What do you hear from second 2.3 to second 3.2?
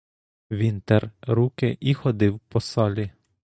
по салі.